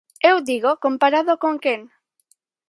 [0.29, 1.81] Eu digo: "comparado con quen?".